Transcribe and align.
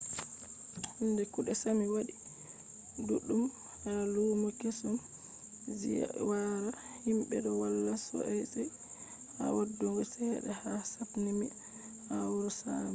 hande 0.97 1.23
kuɗe 1.33 1.53
sami 1.61 1.85
waɗi 1.95 2.13
ɗuɗɗum 3.07 3.43
ha 3.83 3.91
lumo 4.13 4.47
kesum. 4.59 4.95
ziyara 5.79 6.41
himɓe 7.05 7.35
ɗo 7.45 7.51
walla 7.61 7.93
sosai 8.05 8.41
ha 9.37 9.43
waddugo 9.55 10.01
cede 10.13 10.51
ha 10.61 10.71
sapmi 10.93 11.45
ha 12.09 12.15
wuro 12.31 12.49
sami 12.61 12.89